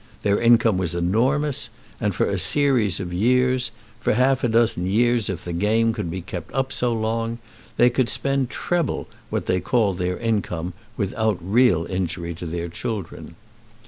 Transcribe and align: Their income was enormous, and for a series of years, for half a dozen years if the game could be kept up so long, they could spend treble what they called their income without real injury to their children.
Their 0.23 0.41
income 0.41 0.79
was 0.79 0.95
enormous, 0.95 1.69
and 1.99 2.15
for 2.15 2.27
a 2.27 2.39
series 2.39 2.99
of 2.99 3.13
years, 3.13 3.69
for 3.99 4.15
half 4.15 4.43
a 4.43 4.47
dozen 4.47 4.87
years 4.87 5.29
if 5.29 5.45
the 5.45 5.53
game 5.53 5.93
could 5.93 6.09
be 6.09 6.23
kept 6.23 6.51
up 6.55 6.71
so 6.71 6.91
long, 6.91 7.37
they 7.77 7.91
could 7.91 8.09
spend 8.09 8.49
treble 8.49 9.07
what 9.29 9.45
they 9.45 9.59
called 9.59 9.99
their 9.99 10.17
income 10.17 10.73
without 10.97 11.37
real 11.39 11.85
injury 11.85 12.33
to 12.33 12.47
their 12.47 12.67
children. 12.67 13.35